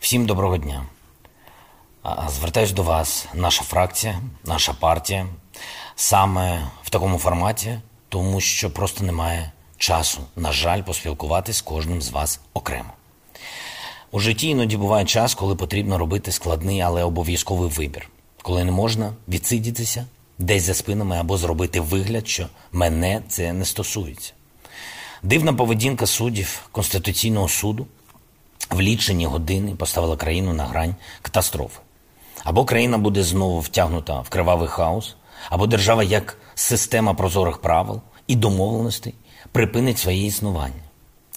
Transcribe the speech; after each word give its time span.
Всім 0.00 0.26
доброго 0.26 0.56
дня. 0.56 0.86
Звертаюсь 2.28 2.72
до 2.72 2.82
вас, 2.82 3.26
наша 3.34 3.62
фракція, 3.62 4.20
наша 4.44 4.72
партія, 4.72 5.26
саме 5.96 6.66
в 6.82 6.90
такому 6.90 7.18
форматі, 7.18 7.80
тому 8.08 8.40
що 8.40 8.70
просто 8.70 9.04
немає 9.04 9.52
часу, 9.76 10.20
на 10.36 10.52
жаль, 10.52 10.82
поспілкуватись 10.82 11.56
з 11.56 11.62
кожним 11.62 12.02
з 12.02 12.10
вас 12.10 12.40
окремо. 12.54 12.92
У 14.10 14.20
житті 14.20 14.48
іноді 14.48 14.76
буває 14.76 15.04
час, 15.04 15.34
коли 15.34 15.54
потрібно 15.54 15.98
робити 15.98 16.32
складний, 16.32 16.80
але 16.80 17.04
обов'язковий 17.04 17.70
вибір, 17.70 18.08
коли 18.42 18.64
не 18.64 18.72
можна 18.72 19.12
відсидітися 19.28 20.06
десь 20.38 20.62
за 20.62 20.74
спинами 20.74 21.16
або 21.16 21.36
зробити 21.36 21.80
вигляд, 21.80 22.28
що 22.28 22.46
мене 22.72 23.22
це 23.28 23.52
не 23.52 23.64
стосується. 23.64 24.32
Дивна 25.22 25.52
поведінка 25.52 26.06
суддів 26.06 26.68
Конституційного 26.72 27.48
суду 27.48 27.86
в 28.70 28.80
лічені 28.80 29.26
години 29.26 29.74
поставила 29.74 30.16
країну 30.16 30.52
на 30.52 30.64
грань 30.64 30.94
катастрофи. 31.22 31.80
Або 32.44 32.64
країна 32.64 32.98
буде 32.98 33.22
знову 33.22 33.60
втягнута 33.60 34.20
в 34.20 34.28
кривавий 34.28 34.68
хаос, 34.68 35.16
або 35.50 35.66
держава 35.66 36.02
як 36.02 36.36
система 36.54 37.14
прозорих 37.14 37.58
правил 37.58 38.00
і 38.26 38.36
домовленостей 38.36 39.14
припинить 39.52 39.98
своє 39.98 40.26
існування. 40.26 40.82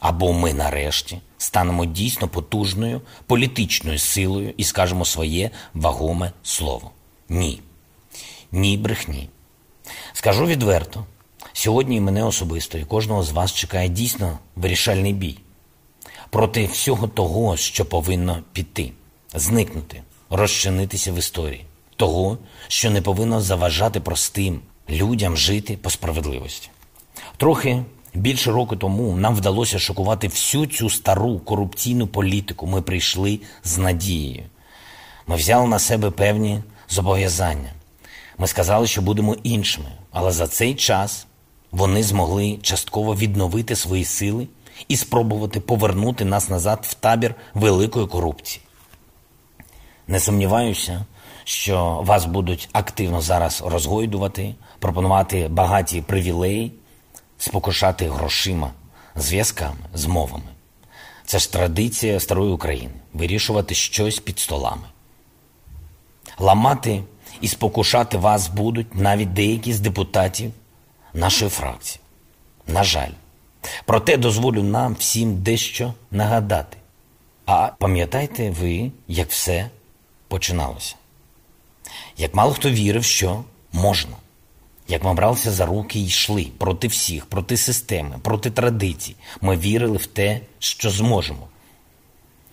Або 0.00 0.32
ми 0.32 0.54
нарешті 0.54 1.20
станемо 1.38 1.84
дійсно 1.84 2.28
потужною 2.28 3.00
політичною 3.26 3.98
силою 3.98 4.54
і 4.56 4.64
скажемо 4.64 5.04
своє 5.04 5.50
вагоме 5.74 6.32
слово. 6.42 6.90
Ні. 7.28 7.60
Ні, 8.52 8.76
брехні. 8.76 9.28
Скажу 10.12 10.46
відверто, 10.46 11.04
сьогодні 11.52 12.00
мене 12.00 12.24
особисто 12.24 12.78
і 12.78 12.84
кожного 12.84 13.22
з 13.22 13.30
вас 13.30 13.52
чекає 13.52 13.88
дійсно 13.88 14.38
вирішальний 14.56 15.12
бій 15.12 15.38
проти 16.30 16.66
всього 16.66 17.08
того, 17.08 17.56
що 17.56 17.84
повинно 17.84 18.42
піти, 18.52 18.92
зникнути, 19.34 20.02
розчинитися 20.30 21.12
в 21.12 21.18
історії, 21.18 21.64
того, 21.96 22.38
що 22.68 22.90
не 22.90 23.02
повинно 23.02 23.40
заважати 23.40 24.00
простим 24.00 24.60
людям 24.90 25.36
жити 25.36 25.78
по 25.82 25.90
справедливості. 25.90 26.70
Трохи 27.36 27.82
більше 28.14 28.50
року 28.50 28.76
тому 28.76 29.16
нам 29.16 29.34
вдалося 29.34 29.78
шокувати 29.78 30.28
всю 30.28 30.66
цю 30.66 30.90
стару 30.90 31.38
корупційну 31.38 32.06
політику. 32.06 32.66
Ми 32.66 32.82
прийшли 32.82 33.40
з 33.64 33.78
надією. 33.78 34.42
Ми 35.26 35.36
взяли 35.36 35.66
на 35.66 35.78
себе 35.78 36.10
певні 36.10 36.62
зобов'язання. 36.88 37.72
Ми 38.38 38.46
сказали, 38.46 38.86
що 38.86 39.02
будемо 39.02 39.36
іншими, 39.42 39.92
але 40.10 40.30
за 40.30 40.46
цей 40.46 40.74
час 40.74 41.26
вони 41.70 42.02
змогли 42.02 42.58
частково 42.62 43.16
відновити 43.16 43.76
свої 43.76 44.04
сили 44.04 44.46
і 44.88 44.96
спробувати 44.96 45.60
повернути 45.60 46.24
нас 46.24 46.48
назад 46.48 46.86
в 46.88 46.94
табір 46.94 47.34
великої 47.54 48.06
корупції. 48.06 48.64
Не 50.08 50.20
сумніваюся, 50.20 51.04
що 51.44 52.00
вас 52.04 52.24
будуть 52.24 52.68
активно 52.72 53.20
зараз 53.20 53.62
розгойдувати, 53.66 54.54
пропонувати 54.78 55.48
багаті 55.48 56.02
привілеї, 56.06 56.72
спокушати 57.38 58.08
грошима, 58.08 58.70
зв'язками, 59.16 59.76
змовами. 59.94 60.44
Це 61.24 61.38
ж 61.38 61.52
традиція 61.52 62.20
старої 62.20 62.52
України 62.52 62.94
вирішувати 63.12 63.74
щось 63.74 64.18
під 64.18 64.38
столами. 64.38 64.82
Ламати 66.38 67.02
і 67.40 67.48
спокушати 67.48 68.18
вас 68.18 68.48
будуть 68.48 68.94
навіть 68.94 69.32
деякі 69.32 69.72
з 69.72 69.80
депутатів 69.80 70.52
нашої 71.14 71.50
фракції. 71.50 72.00
На 72.66 72.84
жаль. 72.84 73.10
Проте 73.84 74.16
дозволю 74.16 74.62
нам 74.62 74.94
всім 74.94 75.42
дещо 75.42 75.94
нагадати. 76.10 76.76
А 77.46 77.70
пам'ятаєте 77.78 78.50
ви, 78.50 78.90
як 79.08 79.30
все 79.30 79.70
починалося? 80.28 80.94
Як 82.16 82.34
мало 82.34 82.52
хто 82.52 82.70
вірив, 82.70 83.04
що 83.04 83.44
можна, 83.72 84.16
як 84.88 85.04
ми 85.04 85.14
бралися 85.14 85.50
за 85.50 85.66
руки 85.66 85.98
і 85.98 86.06
йшли 86.06 86.48
проти 86.58 86.88
всіх, 86.88 87.26
проти 87.26 87.56
системи, 87.56 88.18
проти 88.22 88.50
традицій, 88.50 89.16
ми 89.40 89.56
вірили 89.56 89.96
в 89.96 90.06
те, 90.06 90.40
що 90.58 90.90
зможемо. 90.90 91.48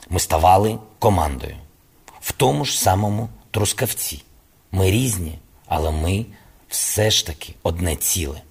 Ми 0.10 0.20
ставали 0.20 0.78
командою 1.00 1.56
в 2.22 2.32
тому 2.32 2.66
ж 2.66 2.80
самому 2.80 3.30
трускавці. 3.52 4.24
Ми 4.72 4.92
різні, 4.92 5.40
але 5.66 5.92
ми 5.92 6.26
все 6.68 7.12
ж 7.12 7.26
таки 7.26 7.54
одне 7.64 7.96
ціле. 7.96 8.42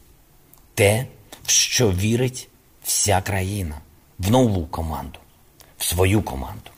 Те, 0.75 1.07
в 1.47 1.51
що 1.51 1.91
вірить 1.91 2.49
вся 2.85 3.21
країна, 3.21 3.81
в 4.19 4.31
нову 4.31 4.67
команду, 4.67 5.19
в 5.79 5.85
свою 5.85 6.23
команду. 6.23 6.71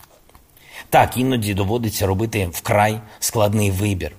Так, 0.91 1.17
іноді 1.17 1.55
доводиться 1.55 2.07
робити 2.07 2.49
вкрай 2.53 3.01
складний 3.21 3.71
вибір, 3.71 4.13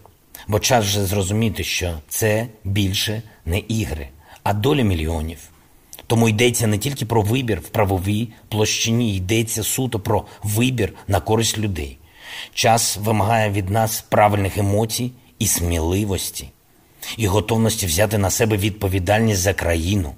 бо 0.48 0.60
час 0.60 0.86
вже 0.86 1.06
зрозуміти, 1.06 1.64
що 1.64 2.00
це 2.08 2.48
більше 2.64 3.22
не 3.46 3.60
ігри, 3.60 4.10
а 4.44 4.54
доля 4.54 4.84
мільйонів. 4.84 5.40
Тому 6.08 6.30
йдеться 6.30 6.68
не 6.68 6.78
тільки 6.78 7.06
про 7.06 7.22
вибір 7.22 7.60
в 7.60 7.70
правовій 7.70 8.30
площині, 8.50 9.16
йдеться 9.16 9.64
суто 9.64 10.00
про 10.00 10.26
вибір 10.44 10.94
на 11.08 11.20
користь 11.20 11.58
людей. 11.58 11.98
Час 12.54 12.98
вимагає 12.98 13.50
від 13.50 13.70
нас 13.70 14.02
правильних 14.02 14.58
емоцій 14.58 15.12
і 15.40 15.48
сміливості, 15.48 16.50
і 17.18 17.28
готовності 17.28 17.86
взяти 17.86 18.18
на 18.18 18.30
себе 18.30 18.58
відповідальність 18.58 19.42
за 19.42 19.54
країну. 19.54 20.16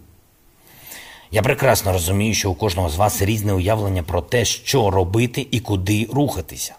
Я 1.33 1.41
прекрасно 1.41 1.93
розумію, 1.93 2.33
що 2.33 2.51
у 2.51 2.55
кожного 2.55 2.89
з 2.89 2.95
вас 2.95 3.21
різне 3.21 3.53
уявлення 3.53 4.03
про 4.03 4.21
те, 4.21 4.45
що 4.45 4.89
робити 4.89 5.47
і 5.51 5.59
куди 5.59 6.07
рухатися. 6.13 6.75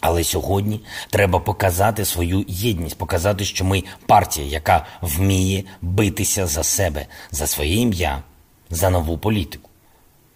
Але 0.00 0.24
сьогодні 0.24 0.80
треба 1.10 1.38
показати 1.38 2.04
свою 2.04 2.44
єдність, 2.48 2.98
показати, 2.98 3.44
що 3.44 3.64
ми 3.64 3.84
партія, 4.06 4.46
яка 4.46 4.86
вміє 5.02 5.64
битися 5.82 6.46
за 6.46 6.62
себе, 6.62 7.06
за 7.30 7.46
своє 7.46 7.74
ім'я, 7.74 8.22
за 8.70 8.90
нову 8.90 9.18
політику. 9.18 9.70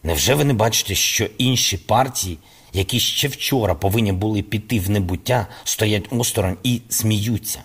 Невже 0.03 0.35
ви 0.35 0.45
не 0.45 0.55
бачите, 0.55 0.95
що 0.95 1.25
інші 1.39 1.77
партії, 1.77 2.39
які 2.73 3.01
ще 3.01 3.29
вчора 3.29 3.75
повинні 3.75 4.13
були 4.13 4.43
піти 4.43 4.81
в 4.81 4.91
небуття, 4.91 5.47
стоять 5.65 6.07
осторонь 6.11 6.57
і 6.63 6.81
сміються? 6.89 7.65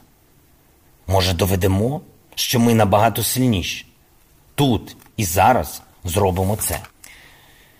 Може, 1.07 1.33
доведемо, 1.33 2.01
що 2.35 2.59
ми 2.59 2.73
набагато 2.73 3.23
сильніші 3.23 3.85
тут 4.55 4.95
і 5.17 5.25
зараз 5.25 5.81
зробимо 6.03 6.55
це. 6.55 6.79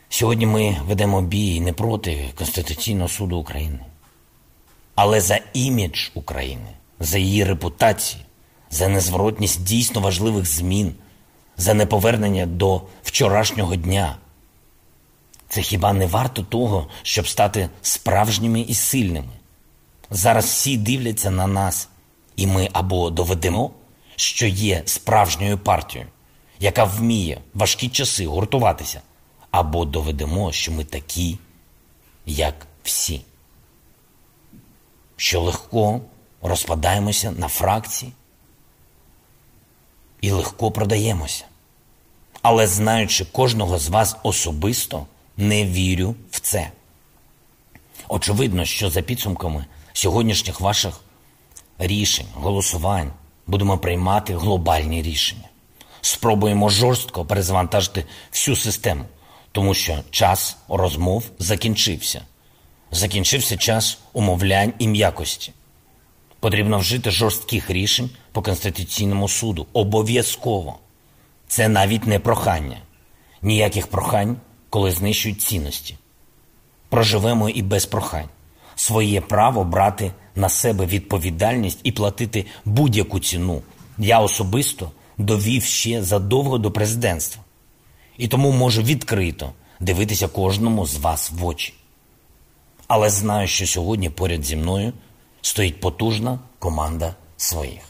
Сьогодні 0.10 0.46
ми 0.46 0.78
ведемо 0.88 1.22
бій 1.22 1.60
не 1.60 1.74
проти 1.74 2.30
Конституційного 2.36 3.10
суду 3.10 3.38
України, 3.38 3.80
але 4.96 5.22
за 5.22 5.40
імідж 5.54 6.10
України, 6.14 6.68
за 7.00 7.18
її 7.18 7.44
репутацію, 7.44 8.24
за 8.70 8.88
незворотність 8.88 9.64
дійсно 9.64 10.02
важливих 10.02 10.46
змін, 10.46 10.94
за 11.58 11.74
неповернення 11.74 12.46
до 12.46 12.82
вчорашнього 13.04 13.76
дня. 13.76 14.18
Це 15.50 15.62
хіба 15.62 15.94
не 15.94 16.06
варто 16.06 16.44
того, 16.44 16.88
щоб 17.04 17.28
стати 17.28 17.70
справжніми 17.82 18.62
і 18.62 18.74
сильними? 18.74 19.34
Зараз 20.10 20.46
всі 20.46 20.78
дивляться 20.78 21.32
на 21.32 21.48
нас, 21.48 21.90
і 22.36 22.48
ми 22.48 22.70
або 22.74 23.10
доведемо, 23.10 23.72
що 24.16 24.48
є 24.48 24.82
справжньою 24.86 25.58
партією, 25.58 26.10
яка 26.60 26.84
вміє 26.84 27.42
важкі 27.54 27.90
часи 27.90 28.28
гуртуватися, 28.28 29.02
або 29.52 29.86
доведемо, 29.86 30.52
що 30.52 30.72
ми 30.72 30.84
такі, 30.84 31.38
як 32.26 32.68
всі, 32.84 33.22
що 35.16 35.42
легко 35.42 36.02
розпадаємося 36.42 37.32
на 37.32 37.48
фракції 37.48 38.12
і 40.22 40.32
легко 40.32 40.72
продаємося. 40.72 41.46
Але 42.42 42.68
знаючи 42.68 43.26
кожного 43.26 43.80
з 43.80 43.88
вас 43.88 44.16
особисто, 44.24 45.06
не 45.38 45.66
вірю 45.66 46.16
в 46.32 46.40
це. 46.40 46.72
Очевидно, 48.08 48.66
що 48.66 48.90
за 48.90 49.02
підсумками 49.02 49.66
сьогоднішніх 49.94 50.62
ваших 50.62 51.02
рішень, 51.78 52.28
голосувань 52.34 53.12
будемо 53.48 53.78
приймати 53.78 54.36
глобальні 54.36 55.02
рішення 55.02 55.50
спробуємо 56.08 56.70
жорстко 56.70 57.26
перезавантажити 57.26 58.06
всю 58.32 58.56
систему, 58.56 59.06
тому 59.52 59.74
що 59.74 60.00
час 60.12 60.58
розмов 60.70 61.24
закінчився. 61.40 62.22
Закінчився 62.92 63.58
час 63.58 63.98
умовлянь 64.14 64.74
і 64.80 64.88
м'якості. 64.88 65.54
Потрібно 66.40 66.80
вжити 66.80 67.12
жорстких 67.12 67.70
рішень 67.70 68.10
по 68.32 68.42
Конституційному 68.42 69.30
суду. 69.30 69.68
Обов'язково. 69.74 70.80
Це 71.48 71.68
навіть 71.68 72.08
не 72.08 72.20
прохання. 72.20 72.78
Ніяких 73.42 73.88
прохань, 73.88 74.38
коли 74.70 74.92
знищують 74.92 75.42
цінності. 75.42 75.98
Проживемо 76.90 77.50
і 77.50 77.62
без 77.62 77.86
прохань. 77.86 78.30
Своє 78.76 79.22
право 79.22 79.64
брати 79.64 80.12
на 80.36 80.50
себе 80.50 80.86
відповідальність 80.86 81.80
і 81.84 81.92
платити 81.92 82.46
будь-яку 82.66 83.20
ціну. 83.20 83.62
Я 83.98 84.20
особисто 84.20 84.92
довів 85.18 85.64
ще 85.64 86.04
задовго 86.04 86.58
до 86.58 86.72
президентства. 86.72 87.44
І 88.18 88.28
тому 88.28 88.52
можу 88.52 88.82
відкрито 88.82 89.52
дивитися 89.80 90.28
кожному 90.28 90.86
з 90.86 90.98
вас 90.98 91.32
в 91.32 91.46
очі. 91.46 91.74
Але 92.88 93.10
знаю, 93.10 93.48
що 93.48 93.68
сьогодні 93.68 94.10
поряд 94.10 94.44
зі 94.46 94.56
мною 94.56 94.94
стоїть 95.42 95.80
потужна 95.80 96.40
команда 96.60 97.16
своїх. 97.38 97.82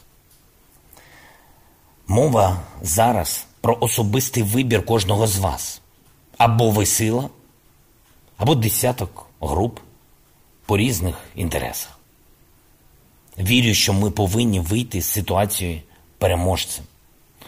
Мова 2.07 2.61
зараз 2.81 3.45
про 3.61 3.77
особистий 3.79 4.43
вибір 4.43 4.85
кожного 4.85 5.27
з 5.27 5.37
вас. 5.37 5.81
Або 6.37 6.71
ви 6.71 6.85
сила, 6.85 7.29
або 8.37 8.55
десяток 8.55 9.25
груп 9.41 9.79
по 10.65 10.77
різних 10.77 11.15
інтересах. 11.35 11.99
Вірю, 13.37 13.73
що 13.73 13.93
ми 13.93 14.11
повинні 14.11 14.59
вийти 14.59 15.01
з 15.01 15.05
ситуацією 15.05 15.81
переможцем, 16.17 16.85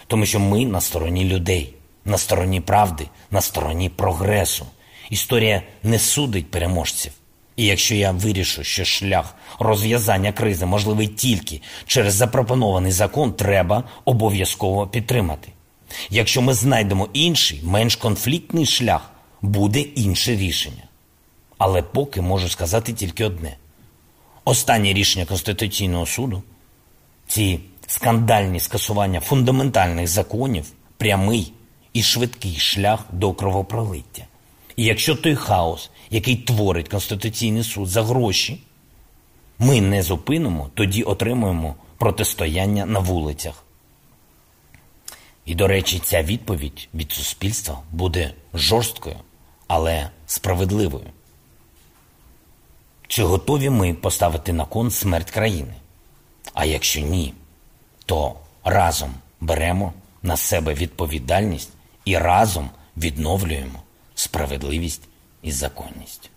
тому 0.09 0.25
що 0.25 0.39
ми 0.39 0.65
на 0.65 0.81
стороні 0.81 1.25
людей, 1.25 1.73
на 2.05 2.17
стороні 2.17 2.61
правди, 2.61 3.07
на 3.31 3.41
стороні 3.41 3.89
прогресу. 3.89 4.65
Історія 5.09 5.61
не 5.83 5.99
судить 5.99 6.51
переможців. 6.51 7.11
І 7.55 7.65
якщо 7.65 7.95
я 7.95 8.11
вирішу, 8.11 8.63
що 8.63 8.85
шлях 8.85 9.35
розв'язання 9.59 10.31
кризи 10.31 10.65
можливий 10.65 11.07
тільки 11.07 11.61
через 11.85 12.13
запропонований 12.13 12.91
закон, 12.91 13.33
треба 13.33 13.83
обов'язково 14.05 14.87
підтримати. 14.87 15.51
Якщо 16.09 16.41
ми 16.41 16.53
знайдемо 16.53 17.09
інший, 17.13 17.61
менш 17.63 17.95
конфліктний 17.95 18.65
шлях, 18.65 19.11
буде 19.41 19.79
інше 19.79 20.35
рішення. 20.35 20.83
Але 21.57 21.81
поки 21.81 22.21
можу 22.21 22.49
сказати 22.49 22.93
тільки 22.93 23.25
одне: 23.25 23.57
останнє 24.45 24.93
рішення 24.93 25.25
Конституційного 25.25 26.05
суду, 26.05 26.43
ці 27.27 27.59
скандальні 27.89 28.59
скасування 28.59 29.19
фундаментальних 29.19 30.07
законів, 30.07 30.71
прямий 30.97 31.53
і 31.93 32.03
швидкий 32.03 32.55
шлях 32.55 32.99
до 33.11 33.33
кровопролиття. 33.33 34.23
І 34.75 34.83
якщо 34.83 35.15
той 35.15 35.35
хаос, 35.35 35.89
який 36.09 36.35
творить 36.35 36.89
Конституційний 36.89 37.63
суд 37.63 37.87
за 37.87 38.03
гроші, 38.03 38.63
ми 39.59 39.81
не 39.81 40.03
зупинимо, 40.03 40.69
тоді 40.73 41.03
отримуємо 41.03 41.75
протистояння 41.97 42.85
на 42.85 42.99
вулицях. 42.99 43.63
І, 45.45 45.55
до 45.55 45.67
речі, 45.67 45.99
ця 45.99 46.23
відповідь 46.23 46.89
від 46.93 47.11
суспільства 47.11 47.79
буде 47.91 48.33
жорсткою, 48.53 49.15
але 49.67 50.09
справедливою. 50.25 51.05
Чи 53.07 53.23
готові 53.23 53.69
ми 53.69 53.93
поставити 53.93 54.53
на 54.53 54.65
кон 54.65 54.91
смерть 54.91 55.31
країни? 55.31 55.73
А 56.53 56.65
якщо 56.65 56.99
ні, 56.99 57.33
то 58.09 58.35
разом 58.63 59.13
беремо 59.39 59.93
на 60.23 60.37
себе 60.37 60.73
відповідальність 60.73 61.69
і 62.05 62.17
разом 62.17 62.69
відновлюємо 62.97 63.79
справедливість 64.15 65.01
і 65.41 65.51
законність. 65.51 66.29